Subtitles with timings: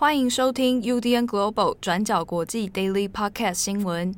[0.00, 4.14] 欢迎收听 UDN Global 转角国际 Daily Podcast 新闻。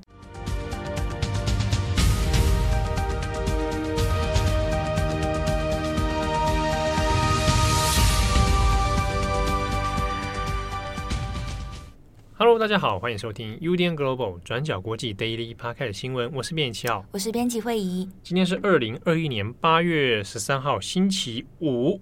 [12.37, 16.31] Hello，大家好，欢迎收听 UDN Global 转角国际 Daily Podcast 新闻。
[16.35, 18.07] 我是编辑七号，我是编辑惠仪。
[18.23, 21.99] 今天是二零二一年八月十三号，星期五。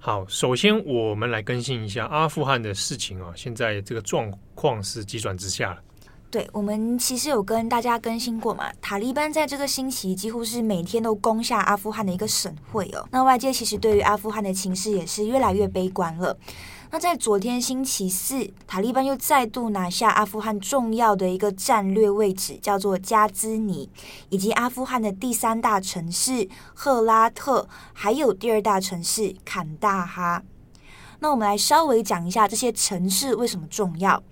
[0.00, 5.82] 好，首先我们来更新一下阿富汗的事情啊，现在这个状况是急转直下了。
[6.30, 13.08] 对，我们其实有跟大家更新过嘛，塔利班在这个星期几乎是每天都攻下阿富汗的一个省会哦。
[13.10, 16.36] 那外界其实对于阿富汗的情势也是越来越悲观了。
[16.90, 23.88] 那在昨天星期四，塔利班又再度拿下阿富汗重要的一个战略位置，叫做加兹尼，
[24.28, 30.42] 以及阿富汗的第三大城市赫拉特，还有第二大城市坎大哈。
[31.20, 34.22] 那我们来稍微讲一下这些城市为什么重要。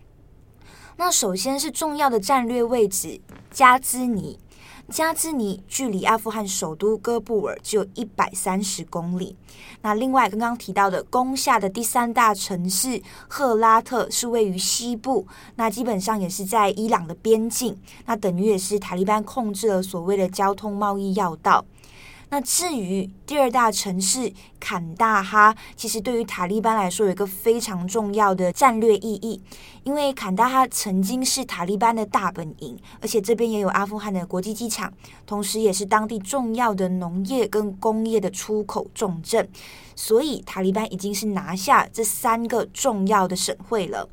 [0.98, 3.20] 那首先是重要的战略位置，
[3.50, 4.38] 加兹尼。
[4.88, 9.36] 加兹尼距离阿富汗首都哥布尔只有一百三十公里。
[9.82, 15.26] 那另外刚刚提到的攻下的第三大城市赫拉特是位于西部，
[15.56, 17.76] 那基本上也是在伊朗的边境，
[18.06, 21.64] 那等于也是塔利班控制了所谓的交通贸易要道。
[22.36, 29.40] 那至于第二大城市坎大哈，其实对于塔利班来说有一个非常重要的战略意义，
[29.84, 34.92] 因为坎大哈曾经是塔利班的大本营，而且这边也有阿富汗的国际机场，
[35.24, 39.48] 同时也是当地重要的农业跟工业的出口重镇，
[39.94, 44.06] 所以塔利班已经是拿下这三个重要的省会了。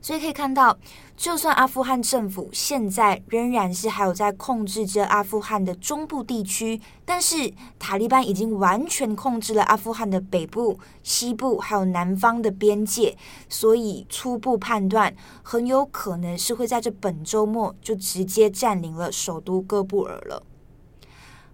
[0.00, 0.78] 所以可以看到，
[1.16, 13.16] 就算阿富汗政府现在仍然是还有在控制着阿富汗的中部地区，但是塔利班已经完全控制了阿富汗的北部、西部还有南方的边界，
[13.48, 20.42] 所以初步判断很有可能是会在这本周末就直接占领了首都哥布尔了。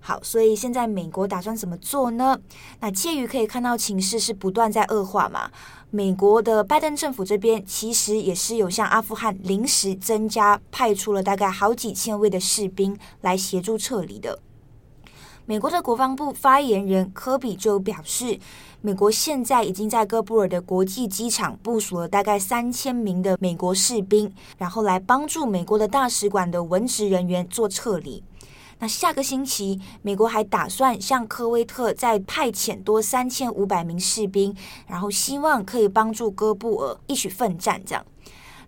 [0.07, 2.39] 好，所以现在美国打算怎么做呢？
[2.81, 5.51] 那介于可以看到情势是不断在恶化嘛。
[5.91, 14.39] 美国的拜登政府这边其实也是有向阿富汗临时增加派出了大概好几千位的士兵来协助撤离的。
[15.47, 18.39] 美国的国防部发言人科比就表示，
[18.83, 28.23] 美国现在已经在哥布尔的国际机场部署了大概三千名的美国士兵，然后来帮助美国的大使馆的文职人员做撤离。
[28.79, 34.55] 那下个星期，美国还打算向科威特再派遣多三千五百名士兵，
[34.87, 37.81] 然后希望可以帮助哥布尔一起奋战。
[37.87, 38.05] 这样，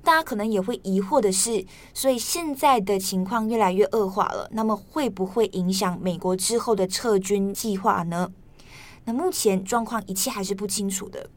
[0.03, 8.31] 大家可能也会疑惑的是，所以现在的情况越来越恶化了，那么会不会影响美国之后的撤军计划呢？
[9.05, 11.29] 那目前状况一切还是不清楚的。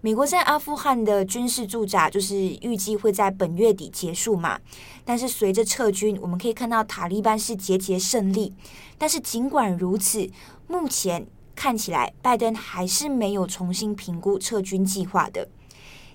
[0.00, 4.60] 美国在阿富汗的军事驻扎就是预计会在本月底结束嘛，
[5.04, 8.54] 但是随着撤军，我们可以看到塔利班是节节胜利。
[8.96, 10.30] 但是尽管如此，
[10.68, 11.26] 目前
[11.56, 15.48] 看起来拜登还是没有重新评估撤军计划的。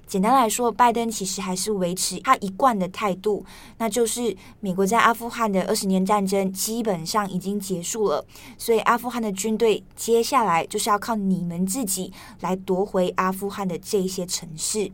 [0.05, 3.43] 简单来说，拜登其实还是维持他一贯的态度，
[3.77, 8.23] 那就是美国在阿富汗的二十年战争基本上已经结束了，
[8.57, 14.91] 所以阿富汗的军队接下来就是要靠你们自己来夺回阿富汗的这些城市。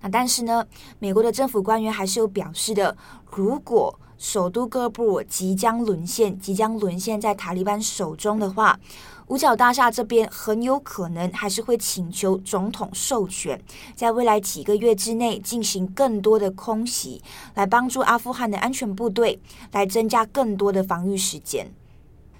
[0.00, 0.64] 那但是呢，
[1.00, 2.96] 美国的政府官员还是有表示的，
[3.32, 8.78] 如果首都各部即将沦陷，即将沦陷在塔利班手中的话，
[9.28, 13.60] 五角大厦这边很有可能还是会请求总统授权，
[13.94, 17.22] 在未来几个月之内进行更多的空袭，
[17.54, 19.40] 来帮助阿富汗的安全部队，
[19.70, 21.70] 来增加更多的防御时间。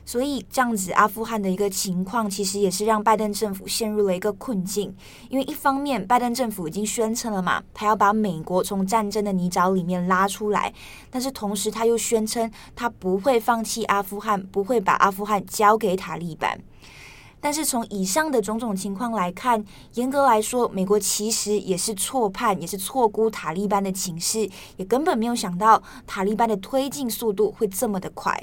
[0.09, 4.97] 所以这样子，阿富汗的一个情况，其实也是让拜登政府陷入了一个困境。
[5.29, 10.73] 因为一方面，拜登政府已经宣称了嘛，他要把美国从战争的泥沼里面拉出来，
[11.11, 16.59] 但是同时他又宣称他不会放弃阿富汗，不会把阿富汗交给塔利班。
[17.39, 28.43] 但是从以上的种种情况来看，严格来说，美国其实也是错判，也是错估塔利班的情势，也根本没有想到塔利班的推进速度会这么的快。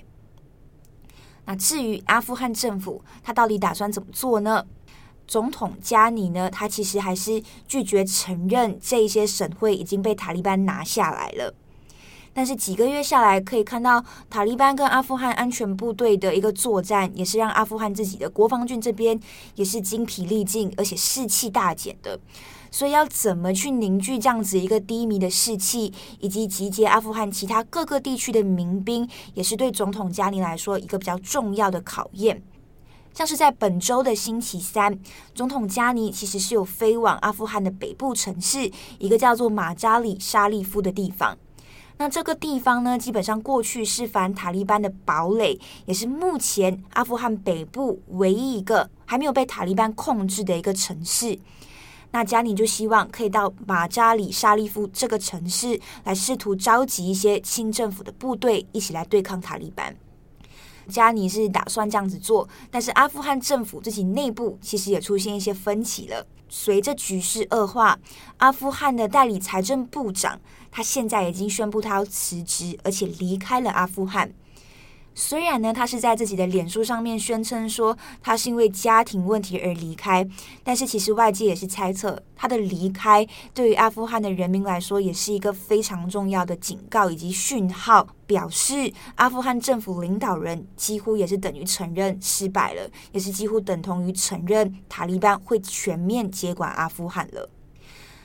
[1.46, 4.66] 那至于阿富汗政府，他到底打算怎么做呢？
[5.28, 11.54] 总统加尼呢，他其实还是拒绝承认这一些省会已经被塔利班拿下来了。
[12.32, 19.20] 但是几个月下来，可以看到塔利班跟阿富汗安全部队的一个作战，也是让阿富汗自己的国防军这边
[19.56, 22.20] 也是精疲力尽，而且士气大减的。
[22.76, 32.44] 所以要怎么去凝聚这样子一个低迷的士气，以及集结阿富汗其他各个地区的民兵，也是对总统加尼来说一个比较重要的考验。
[33.14, 35.00] 像是在本周的星期三，
[35.34, 38.70] 总统加尼其实是有飞往阿富汗的北部城市，
[39.00, 41.38] 一个叫做马扎里沙利夫的地方。
[41.96, 51.40] 那这个地方呢，基本上过去是反塔利班的堡垒，也是目前阿富汗北部唯一一个还没有被塔利班控制的一个城市。
[52.16, 59.94] 那加尼就希望可以到马扎里沙利夫这个城市来试图召集一些亲政府的部队，一起来对抗塔利班。
[60.88, 66.26] 加尼是打算这样子做，但是阿富汗政府自己内部其实也出现一些分歧了。
[66.48, 68.00] 随着局势恶化，
[68.38, 70.40] 阿富汗的代理财政部长
[70.72, 74.32] 他现在已经宣布他要辞职，而且离开了阿富汗。
[75.18, 80.28] 虽然呢，他是在自己的脸书上面宣称说他是因为家庭问题而离开，
[80.62, 92.82] 但是其实外界也是猜测他的离开对于阿富汗的人民来说也是一个非常重要的警告以及讯号，表示阿富汗政府领导人几乎也是等于承认失败了，
[93.14, 97.50] 也是几乎等同于承认塔利班会全面接管阿富汗了。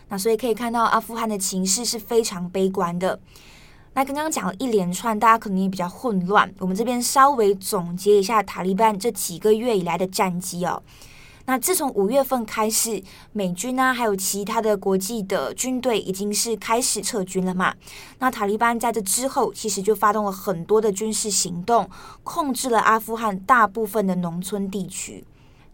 [0.09, 3.21] 那所以可以看到阿富汗的情势是非常悲观的。
[3.95, 6.53] 那刚刚讲了一连串，大家可能也比较混乱。
[6.59, 10.83] 我们这边稍微总结一下塔利班这几个月以来的战绩哦。
[11.47, 13.03] 那自从五月份开始，
[13.33, 17.75] 美军呢、啊、还有其他的国际的军队已经是开始撤军了嘛。
[18.21, 21.91] 那塔利班在这之后，其实就发动了很多的军事行动，
[22.23, 25.25] 控制了阿富汗大部分的农村地区。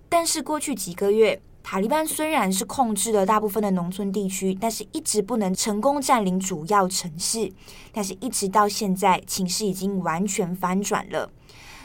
[0.08, 7.52] 但是过去几个月，塔利班虽然是控制了大部分的农村地区，但是一直不能成功占领主要城市。
[7.90, 11.28] 但是，一直到现在，情势已经完全翻转了。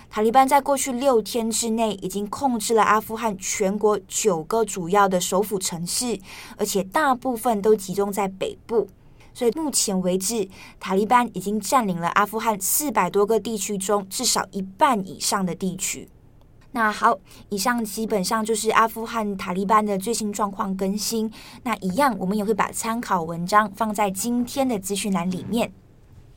[0.08, 6.20] 塔利班在过去六天之内，已经控制了阿富汗全国九个主要的首府城市，
[6.58, 8.88] 而且大部分都集中在北部。
[9.34, 10.48] 所以，目前为止，
[10.80, 16.08] 塔利班已经占领了阿富汗四百多个地区中至少一半以上的地区。
[16.74, 17.20] 那好，
[17.50, 21.30] 以上基本上就是阿富汗塔利班的最新状况更新。
[21.64, 25.72] 那一样，我们也会把参考文章放在今天的资讯栏里面。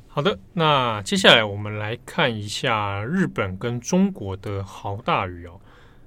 [0.09, 5.61] 好的，那接下来我们来看一下日本跟中国的豪大雨哦。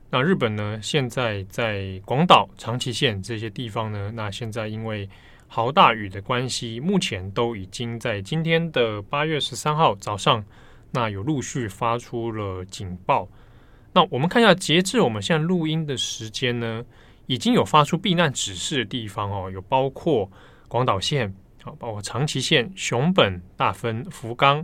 [0.10, 5.10] 那日本呢，现在在广岛、长崎县这些地方呢，那现在因为
[5.48, 10.44] 豪大雨的关系，目前都已经在今天的八月十三号早上，
[10.92, 13.28] 那有陆续发出了警报。
[13.98, 16.86] 那我们看一下，截至我们现在录音的时间呢，
[17.26, 20.30] 已经有发出避难指示的地方哦，有包括
[20.68, 21.34] 广岛县，
[21.64, 24.64] 啊，包括长崎县、熊本、大分、福冈、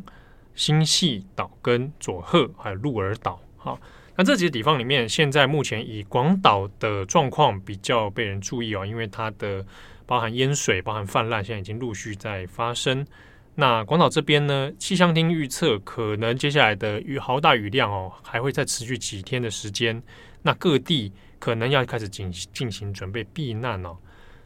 [0.53, 3.41] 新潟、岛根、佐贺，还有鹿儿岛。
[3.57, 3.79] 好，
[4.15, 9.65] 那这几个地方里面，现在目前以广岛的状况比较被人注意哦，因为它的
[10.05, 13.03] 包含淹水、包含泛滥，现在已经陆续在发生。
[13.55, 20.01] 那广岛这边呢，气象厅预测可能接下来的雨豪大雨量哦，还会再持续几天的时间。
[20.41, 23.95] 那各地可能要开始进进行准备避难哦。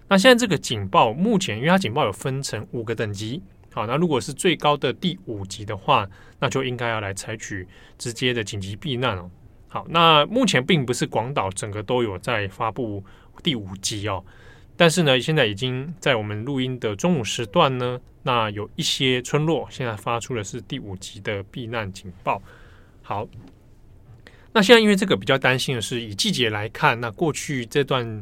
[0.09, 3.41] 那现在这个警报目前，因为它警报有分成五个等级，
[3.73, 6.07] 好，那如果是最高的第五级的话，
[6.39, 7.67] 那就应该要来采取
[7.97, 9.29] 直接的紧急避难哦。
[9.69, 13.03] 好，那目前并不是广岛整个都有在发布
[13.41, 14.23] 第五级哦。
[14.75, 22.41] 但是呢，现在已经在我们录音的中午时段呢，那有一些村落现在发出的是第五级的避难警报。
[23.01, 23.25] 好，
[24.51, 28.21] 那现在因为这个比较担心的是，以季节来看，那过去这段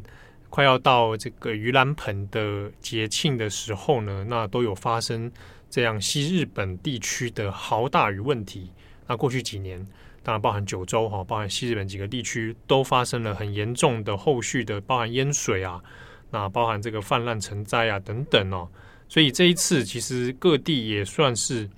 [0.52, 5.32] 快要到这个盂兰盆的节庆的时候呢，那都有发生
[5.72, 8.70] 这样西日本地区的豪大雨问题。
[9.08, 9.84] 那过去几年，
[10.22, 15.82] 当然包含九州哈，包含西日本几个地区都发生了很严重的后续的，包含淹水啊。
[16.29, 18.70] 那包含这个泛滥成灾啊等等哦，
[19.07, 21.69] 所以这一次其实各地也算是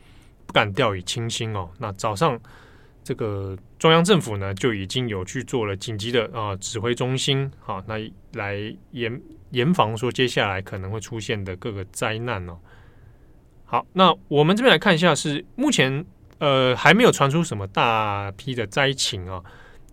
[0.46, 1.70] 不敢掉以轻心哦。
[1.78, 2.40] 那早上
[3.04, 7.96] 这个中央政府呢就已经有去做了紧急的啊指挥中心，好，那
[8.34, 8.56] 来
[8.92, 12.58] 严严防说接下来可能会出现的各个灾难哦。
[13.66, 16.06] 好，那我们这边来看一下，是目前
[16.40, 19.44] 呃还没有传出什么大批的灾情啊。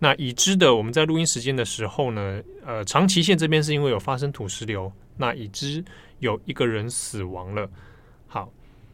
[0.05, 5.83] 那已知的，我们在录音时间的时候呢，呃，长崎县这边是因为有发生土石流，那已知
[6.19, 7.67] 有一个人死亡了。
[8.27, 8.53] 好，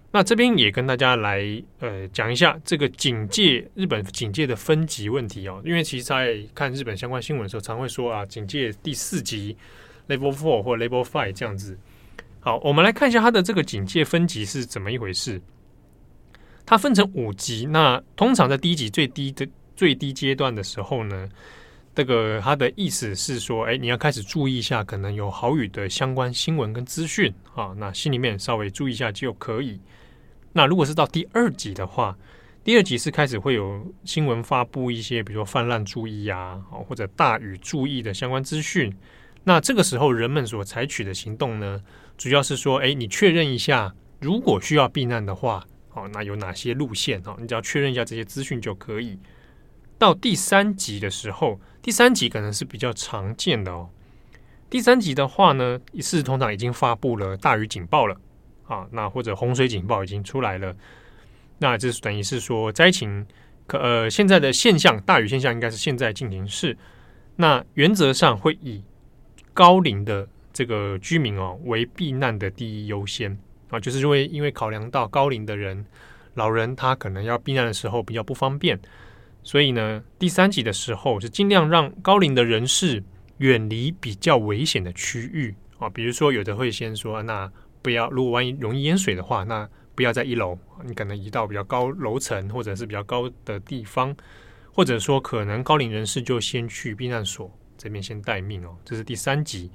[0.10, 5.62] 那这边也跟大家来呃讲一下这个警戒，日本警戒的分级问题哦。
[5.66, 9.58] 因为其实在看日本相关新闻的时候，常会说啊，警戒第四级
[10.08, 11.78] （Level Four） 或 Level Five 这样子。
[12.40, 15.42] 好，我们来看一下它的这个警戒分级是怎么一回事。
[16.66, 19.46] 它分成五级，那通常在第一级最低的。
[19.82, 21.28] 最低阶段的时候呢，
[21.96, 29.82] 这个他的意思是说，哎，你要开始注意一下，可能有好雨的相关新闻跟资讯啊，那心里面稍微注意一下就可以。
[30.54, 32.16] 那如果是到第二级的话，
[32.64, 38.96] 第二集是开始会有新闻发布一些，比如说泛滥注意啊，或者大雨注意的相关资讯。
[39.44, 41.82] 那这个时候人们所采取的行动呢，
[42.20, 47.20] 主要是说，哎，你确认一下，如果需要避难的话，哦，那有哪些路线？
[47.26, 49.18] 哦，你只要确认一下这些资讯就可以。
[50.02, 53.88] 到第三集的时候，第三集可能是比较常见的哦。
[54.68, 58.18] 第三集的话呢，是通常已经发布了大雨警报了
[58.66, 60.76] 啊，那或者洪水警报已经出来了。
[61.60, 63.24] 那这是等于是说灾情
[63.68, 66.76] 可呃现在的现象，大雨现象应该是现在进行式。
[67.36, 68.84] 那原则上会以
[69.54, 73.38] 高龄的这个居民哦为避难的第一优先
[73.70, 75.86] 啊，就是因为因为考量到高龄的人、
[76.34, 78.80] 老人他可能要避难的时候比较不方便，
[79.44, 83.04] 所以呢第三集的时候是尽量让高龄的人士
[83.38, 94.16] 远离比较危险的区域啊，比如说有的会先说那不要，如果万一容易淹水的话，那不要在一楼，你可能移到比较高楼层或者是比较高的地方，
[94.72, 98.78] 或者说可能高龄人士就先去避难所这边先待命哦。
[98.86, 99.72] 这是第三集，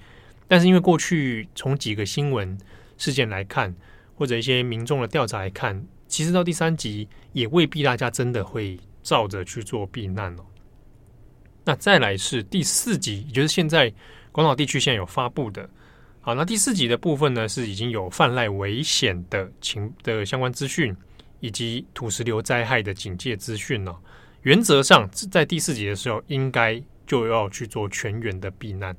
[0.47, 2.57] 但是因为过去从几个新闻
[2.97, 3.75] 事件来看，
[4.15, 10.45] 或者一些民众的调查来看，其实到第三集也未必大家真的会照着去做避难哦。
[11.65, 13.93] 那再来是第四集，也就是现在
[14.33, 15.71] 广岛地区现在有发布的。
[16.21, 20.97] 好，那第四集的部分呢，是已经有泛滥危险的情的相关资讯，
[21.39, 23.97] 以及土石流灾害的警戒资讯了。
[24.43, 28.97] 原则上，在第四集的时候，应该就要去做全员的避难。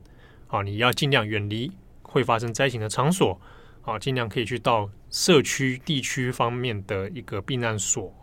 [0.48, 1.70] 好，你要尽量远离
[2.02, 3.38] 会发生灾情的场所。
[3.82, 8.14] 好，尽量可以去到社区地区方面的一个避难所。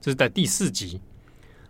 [0.00, 1.00] 这是在第四集。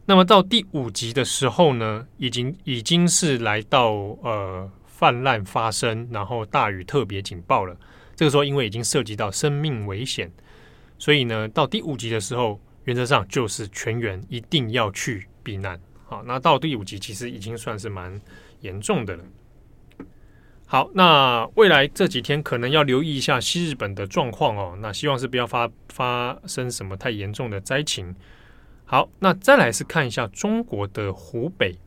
[0.07, 3.91] 那么到第五集的时候呢，已经已经是来到
[4.23, 4.71] 呃。
[5.01, 7.75] 泛滥发生，然后大雨特别警报了。
[8.15, 10.31] 这个时候，因为已经涉及到生命危险，
[10.99, 15.81] 所以呢，到第五集的时候，原则上就是全员一定要去避难。
[16.05, 18.21] 好，那到第五集其实已经算是蛮
[18.61, 19.25] 严重的了。
[20.67, 24.77] 好，那未来这几天可能要留意一下西日本的状况哦。
[24.83, 28.15] 那希望是不要发发生什么太严重的灾情。
[28.91, 31.79] 好，那再来是看一下中国的湖北。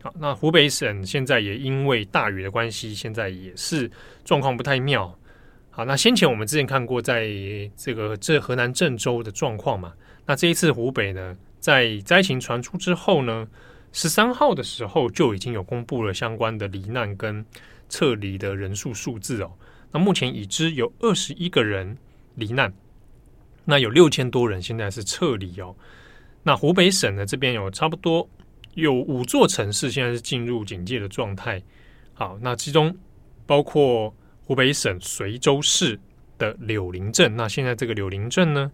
[0.00, 3.90] 好，那湖北省现在也因为大雨的关系，现在也是
[4.24, 5.18] 状况不太妙。
[5.72, 7.26] 好，那先前我们之前看过，在
[7.76, 9.94] 这个这河南郑州的状况嘛，
[10.26, 13.48] 那这一次湖北呢，在灾情传出之后呢，
[13.90, 17.44] 十三号的时候就已经有公布了相关的罹难跟
[17.88, 19.50] 撤离的人数数字哦。
[19.90, 21.98] 那目前已知有二十一个人
[22.36, 22.72] 罹难，
[23.64, 25.74] 那有六千多人现在是撤离哦。
[26.44, 28.28] 那湖北省呢，这边有差不多。
[28.74, 31.62] 有五座城市现在是进入警戒的状态。
[32.12, 32.96] 好，那其中
[33.46, 35.98] 包括湖北省随州市
[36.38, 37.34] 的柳林镇。
[37.36, 38.70] 那现在这个柳林镇呢，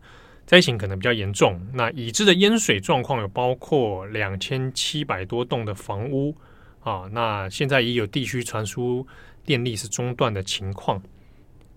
[0.47, 1.61] 灾情可能比较严重。
[1.75, 6.35] 那已知的淹水状况有包括两千七百多栋的房屋。
[6.81, 9.07] 啊，那现在也有地区传出
[9.45, 11.03] 电力是中断的情况。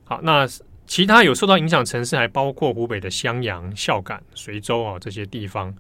[0.06, 0.48] 好，那
[0.86, 5.74] 其他有受到影响城市还包括湖北的襄阳、孝感、随州啊这些地方。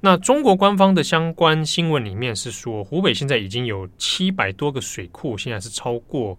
[0.00, 6.38] 那中国官方的相关新闻里面是说，湖北现在已经有七百多个水库，现在是超过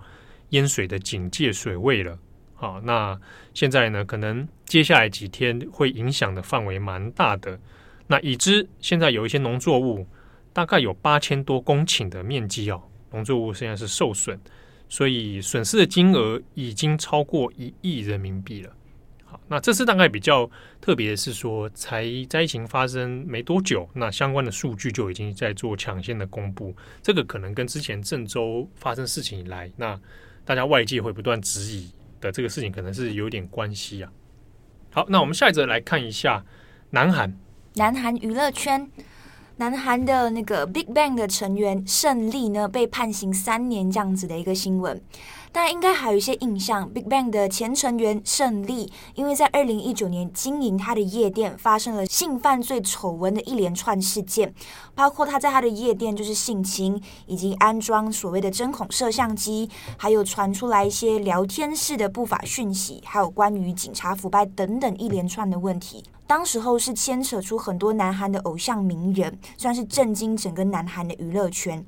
[0.49, 2.17] 淹水的警戒水位了。
[2.55, 3.19] 好，那
[3.53, 7.59] 现在呢，可能接下来几天会影响的范围蛮大的。
[8.07, 10.05] 那已知现在有一些农作物，
[10.51, 14.39] 大概有八千多公顷的面积哦，农作物现在是受损，
[14.91, 18.74] 所以损失的金额已经超过一亿人民币了。
[19.24, 20.50] 好那这次大概比较
[20.81, 26.75] 特别的是说，才灾情发生没多久，那相关的数据就已经在做抢先的公布。
[27.01, 29.98] 这个可能跟之前郑州发生事情以来，那
[30.43, 34.12] 大家外界会不断质疑的这个事情，可能是有点关系啊。
[34.91, 36.43] 好，那我们下一则来看一下
[36.89, 37.33] 南韩，
[37.75, 38.91] 南韩娱乐圈，
[39.62, 45.00] 南韩的那个 Big Bang 的成员胜利呢，被判刑三年这样子的一个新闻。
[45.51, 54.51] 大家应该还有一些印象，Big Bang 的前成员胜利，因为在二零一九年经营他的夜店，发生了性犯罪丑闻的一连串事件，
[54.96, 66.03] 包括他在他的夜店就是性侵，以及安装所谓的针孔摄像机，还有传出来一些聊天室的不法讯息，还有关于警察腐败等等一连串的问题。
[66.31, 71.85] 当时候是牵扯出很多南韩的偶像名人，算是震惊整个南韩的娱乐圈。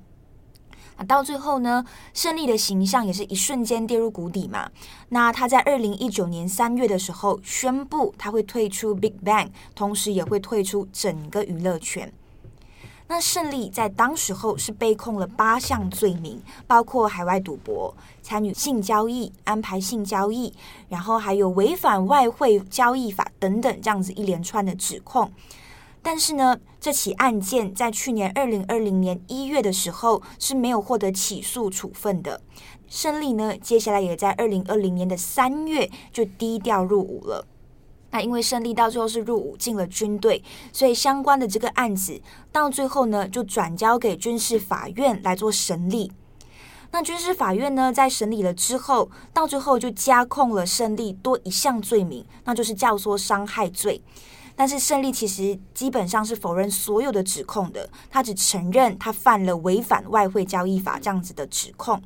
[0.98, 4.70] 那到最后呢，胜利的形象也是一瞬间跌入谷底嘛。
[5.08, 12.12] 那他在二零一九年三月的时候宣布他会退出 Big Bang，同时也会退出整个娱乐圈。
[13.08, 20.54] 那胜利在当时候是被控了八项罪名，包括海外赌博、参与性交易、安排性交易，
[20.90, 25.32] 然后还有违反外汇交易法等等这样子一连串的指控。
[26.02, 32.42] 但是呢，这起案件在去年二零二零年一月的时候是没有获得起诉处分的。
[32.90, 37.46] 胜利呢，接下来也在二零二零年的三月就低调入伍了。
[38.14, 46.12] 那因为胜利到最后是入伍进了军队，所以相关的这个案子到最后呢，就转交给军事法院来做审理。
[46.92, 54.00] 那军事法院呢，在审理了之后，到最后就加控了胜利多一项罪名，那就是教唆伤害罪。
[54.56, 62.00] 但是胜利其实基本上是否认所有的指控的，他只承认他犯了违反外汇交易法这样子的指控。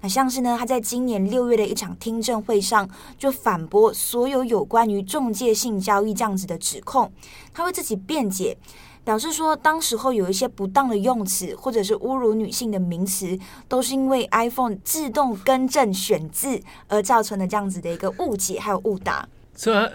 [0.00, 2.88] 那像是呢，他在今年六月的一场听证会上
[3.18, 7.10] 就反驳所有有关于中介性交易这样子的指控，
[7.52, 8.56] 他为自己辩解，
[9.04, 13.36] 表示说当时候有一些不当的用词或者是侮辱女性的名词，
[13.66, 19.28] 都是因为 iPhone 自动更正选字而造成的这样子的一个误解还有误答。
[19.56, 19.88] 是啊，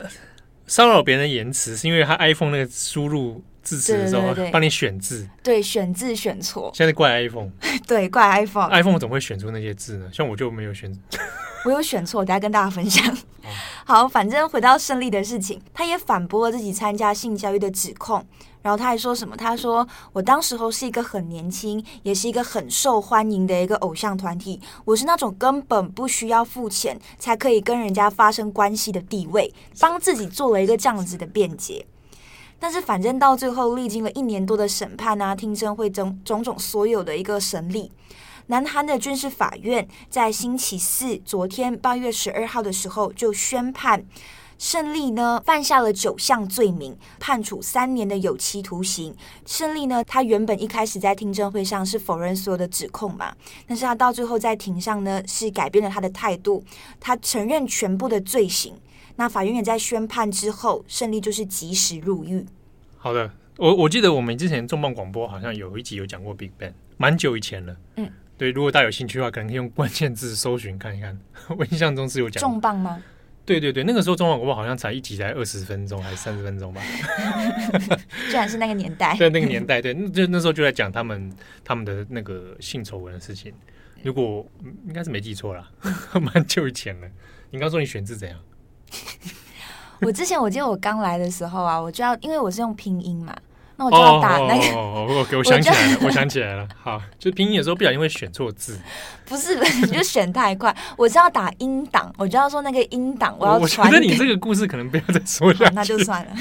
[0.67, 3.41] 骚扰别人的言辞是因为他 iPhone 那个输入。
[3.63, 6.69] 字词的时候帮你选字，对，选字选错。
[6.75, 7.49] 现在怪 iPhone，
[7.87, 8.69] 对，怪 iPhone。
[8.69, 10.09] iPhone 怎么会选出那些字呢？
[10.13, 10.91] 像我就没有选，
[11.65, 13.17] 我有选错，等下跟大家分享。
[13.85, 18.25] 好，反正回到胜利的事情，他也反驳了自己参加性教育的指控。
[18.61, 19.35] 然后他还说什么？
[19.35, 24.57] 他说：“我当时候是一个很年轻，也是一个很受欢迎的一个偶像团体。
[24.85, 31.85] 我是那种根本不需要付钱才可以跟人家发生关系的地位，帮自己做了一个这样子的辩解。”
[32.59, 37.91] 但是反正到最后，历经了一年多的审判啊、听证会种种种所有的一个审理，
[38.47, 44.05] 南韩的军事法院在星期四，昨天八月十二号的时候就宣判，
[44.57, 49.13] 胜利呢犯下了九项罪名，判处三年的有期徒刑。
[49.45, 53.35] 胜利呢，他原本一开始在听证会上是否认所有的指控嘛，
[53.67, 56.63] 但是他到最后在庭上呢是改变了他的态度，
[56.99, 58.73] 他承认全部的罪行。
[59.15, 62.45] 那法院也在宣判之后，胜利就是及时入狱。
[62.97, 67.75] 好的，我我记得我们之前重磅广播好像有一集有讲过 Big Bang，蛮久以前了。
[67.97, 71.17] 嗯，对，如果大家有兴趣的话，可能可以用关键字搜寻看一看。
[71.57, 73.03] 我印象中是有讲重磅吗？
[73.45, 76.81] 对对对，那个时候重磅广播好像才一集才二十分钟还是三十分钟吧？
[78.31, 81.29] 居然是那个年代，在那个年代，对， 就那时候就在讲他们
[81.63, 83.53] 他们的那个性丑闻的事情。
[84.01, 84.45] 如果
[84.87, 85.69] 应该是没记错啦，
[86.33, 87.07] 蛮久以前了。
[87.51, 88.39] 你刚说你选字怎样？
[90.01, 93.33] 我之前我记得我刚来的时候啊，我就要因为我是用拼音嘛，
[93.77, 94.75] 那我就要打那个。
[94.75, 96.67] 哦哦哦， 我想起来了，我想起来了。
[96.81, 98.77] 好，就拼音有时候不小心会选错字。
[99.25, 100.75] 不是， 你就选太快。
[100.97, 103.87] 我是要打音档，我就要说那个音档，我要传。
[103.87, 106.31] 我觉得你这个故事可能不要再说了，那就算了。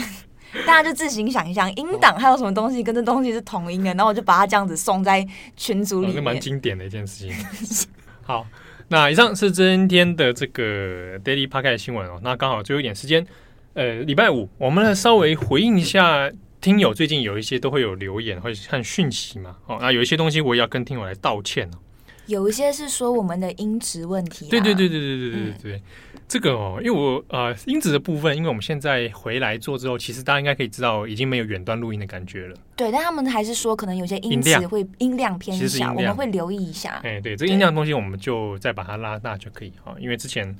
[0.66, 6.22] 大家就自行想一想，音档还有什么东西跟这东西是同音的，然后我就把它这样子送在群组里面。
[6.22, 7.86] 蛮经典的一件事情。
[8.22, 8.44] 好。
[8.92, 12.20] 那以上是今天的这个 Daily Podcast 新闻哦。
[12.22, 13.26] 那刚好最后一点时间，
[13.72, 19.56] 呃，礼拜五，我们来稍微回应一下听友最近有一些都会有留言或者看讯息嘛。
[19.66, 21.78] 哦，那有一些东西我也要跟听友来道歉哦。
[22.26, 24.48] 有一些是说我们的音质问题。
[24.48, 25.76] 对对对对对对对对对。
[25.76, 25.82] 嗯
[26.28, 32.56] 这个哦，因为我呃音质的部分，因为我们现在回来做之后，其实大家应该可以知道，已经没有远端录音的感觉了。
[32.74, 37.02] 对，但他们还是说，可能有些音质会音量偏小，我们会留意一下。
[37.04, 39.94] 哎，对，这个音量的东西，我们就再把它拉大就可以哈。
[39.98, 40.56] 因为之前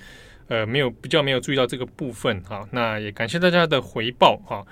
[0.49, 4.63] 呃没有比较没有注意到这个部分哈，那也感谢大家的回报哈。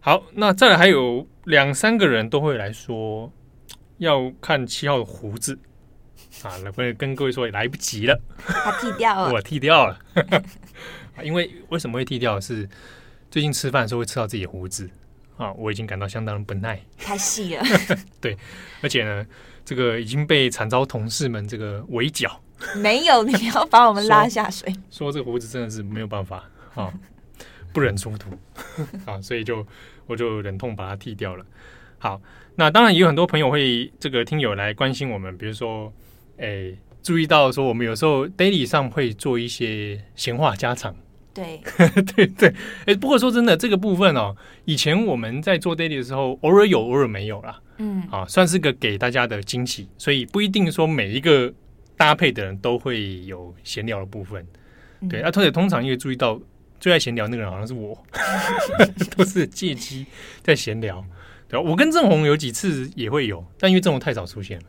[0.00, 3.30] 好，那再来还有两三个人都会来说
[3.98, 5.58] 要看七号的胡子。
[6.42, 9.98] 啊，来不跟各位说，也来不及了，他剃掉了，我剃掉了。
[11.24, 12.40] 因为为什么会剃掉？
[12.40, 12.68] 是
[13.28, 14.88] 最近吃饭的时候会吃到自己的胡子
[15.36, 17.64] 啊，我已经感到相当的不耐，太细了。
[18.20, 18.36] 对，
[18.82, 19.26] 而且呢，
[19.64, 22.40] 这个已经被惨遭同事们这个围剿。
[22.76, 24.72] 没有，你要把我们拉下水。
[24.92, 26.92] 说，说这个胡子真的是没有办法啊，
[27.74, 28.30] 不忍冲突
[29.04, 29.66] 啊，所以就
[30.06, 31.44] 我就忍痛把它剃掉了。
[31.98, 32.22] 好，
[32.54, 35.92] 那当然也有很多朋友会这个听友来关心我们，比如说。
[36.38, 36.72] 哎，
[37.02, 40.94] 注意到说我们有时候 daily 上会做一些闲话家常，
[41.34, 41.60] 对
[42.16, 42.54] 对对。
[42.86, 47.60] 哎，不过说真的，这个部分哦，以前我们在做 daily 的时候，偶尔有，偶尔没有啦。
[47.78, 51.52] 嗯，啊，算是个给大家的惊喜，所以不一定说每一个
[51.96, 54.44] 搭配的人都会有闲聊的部分。
[55.00, 56.40] 嗯、对，而且通常因为注意到
[56.80, 57.96] 最爱闲聊那个人好像是我，
[59.16, 60.06] 都是借机
[60.42, 61.04] 在闲聊。
[61.48, 64.64] 对，我跟郑红有几次也会有，但因为郑红太少出现了。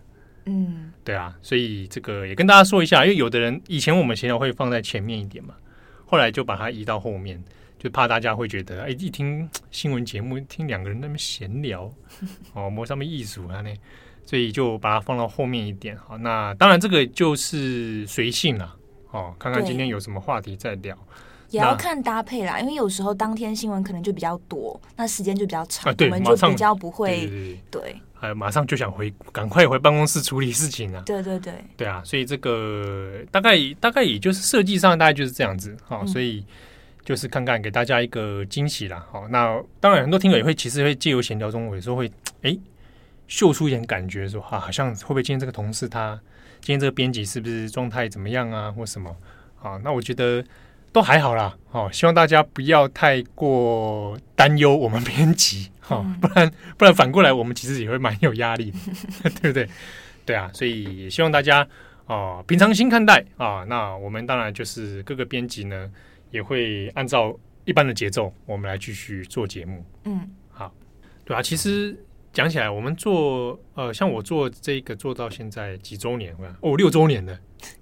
[0.45, 5.53] 嗯，对啊，所以这个也跟大家说一下，因为有的人以前我们闲聊会放在前面一点嘛，
[6.05, 7.43] 后来就把它移到后面，
[7.77, 11.91] 就怕大家会觉得，哎，一听新闻节目，听两个人那么闲聊，
[12.53, 13.73] 哦，摸上面艺术啊那，
[14.25, 15.95] 所以就把它放到后面一点。
[15.97, 18.75] 好，那当然这个就是随性啦，
[19.11, 20.97] 哦，看看今天有什么话题再聊。
[21.49, 27.37] 也要看搭配啦，因为有时候当天新闻可能就比较多，那时间就比较长，啊、我们就比较不会对，对，
[27.71, 31.01] 对，对，还有马上就想回，赶快回办公室处理事情啊。
[31.05, 36.45] 对对对，对啊，所以这个大概大概也就是设计上大概就是这样子哈、哦，所以
[37.03, 39.03] 就是看看给大家一个惊喜啦。
[39.11, 42.11] 好、哦，那当然很多听友也会其实会借由闲聊中，有时候会
[42.43, 42.55] 哎
[43.27, 46.19] 秀出一点感觉说，说啊好像会不会今天这个同事他
[46.61, 49.15] 今天这个编辑是不是状态怎么样啊，或什么
[49.63, 49.79] 啊？
[49.83, 50.45] 那我觉得。
[50.91, 58.71] 都还好啦，哦，希望大家不要太过担忧我们编辑，哈、 哦，不然不然反过来我们其实也会蛮有压力
[59.23, 59.69] 的， 对不对？
[60.25, 61.67] 对啊，所以也希望大家
[62.05, 63.63] 哦平常心看待啊。
[63.67, 65.89] 那我们当然就是各个编辑呢，
[66.31, 69.83] 也会按照一般的节奏，我们来继续做节目。
[70.05, 70.73] 嗯，好，
[71.25, 71.97] 对啊，其实
[72.33, 76.35] 讲起来，我们做呃，像我做这个做到现在几周年？
[76.61, 77.37] 哦，六周年了。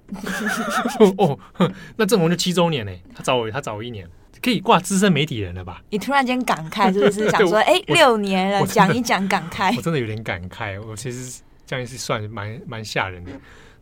[1.17, 1.37] 哦，
[1.97, 4.07] 那正红就七周年呢，他早我他早我一年，
[4.41, 5.81] 可以挂资深媒体人了吧？
[5.89, 9.75] 你突然间感慨，是不是想说， 哎、欸，六年了，讲一讲感慨？
[9.75, 13.31] 我真的有点感慨，我其实这样是算蛮蛮吓人的，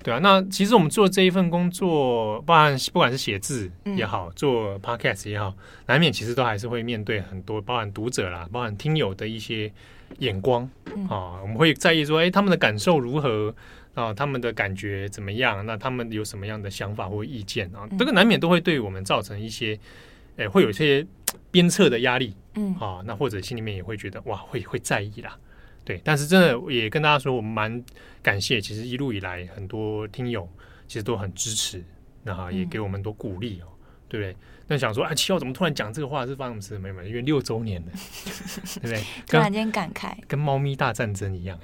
[0.04, 0.20] 对啊。
[0.22, 5.54] 那其实我们做这一份工作，包含不管是写字也好，做 podcast 也好，
[5.86, 9.72] 难免其实都还是会面对很多，包含读者啦，包含听友的一些
[10.20, 10.70] 眼光
[11.10, 13.56] 啊，我们会在意说，哎、欸，他们的感受如何？
[13.96, 15.66] 啊，他们的感觉怎么样？
[15.66, 17.88] 那他们有什么样的想法或意见啊？
[17.98, 19.80] 这个难免都会对我们造成一些，
[20.36, 21.08] 哎，会有一些
[21.50, 22.36] 鞭策的压力。
[22.56, 25.38] 嗯，啊，那或者心里面也会觉得哇，会会在意啦。
[25.86, 27.82] 对，但是真的也跟大家说，我们蛮
[28.22, 30.50] 感谢，其实一路以来很多听友
[30.88, 31.82] 其实都很支持，
[32.24, 33.70] 那也给我们很多鼓励哦，
[34.10, 34.36] 对不对？
[34.68, 36.26] 那想说，啊，七号怎么突然讲这个话？
[36.26, 37.08] 是发生什么事没有？
[37.08, 37.92] 因为六周年了，
[38.82, 39.04] 对不对？
[39.30, 41.56] 突然间感慨，跟猫咪大战争一样。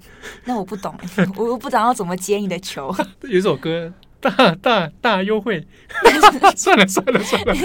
[0.45, 0.95] 那我不懂，
[1.35, 2.95] 我又不知道要怎么接你的球。
[3.23, 4.29] 有一首歌，大
[4.61, 5.65] 大大优惠。
[6.55, 7.55] 算了算了算了，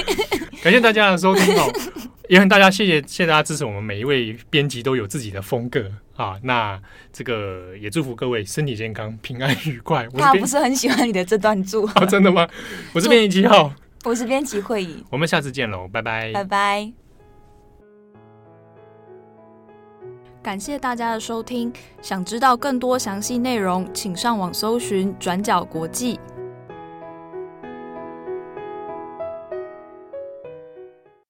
[0.62, 1.70] 感谢大家的收听哦，
[2.28, 6.38] 也很大家谢谢谢谢大家支持我们每一位编辑都有自己的风格啊。
[6.42, 6.80] 那
[7.12, 10.06] 这个也祝福各位身体健康、平安愉快。
[10.12, 12.48] 我不是很喜欢你的这段祝、 哦，真的吗？
[12.92, 13.72] 我是编辑七号。
[14.04, 16.92] 我是编辑会议，我们下次见喽，拜拜，拜拜。
[20.40, 26.20] 感谢大家的收听，想知道更多详细内容，请上网搜寻转角国际。